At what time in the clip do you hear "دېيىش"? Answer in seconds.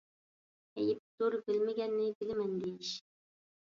2.67-2.99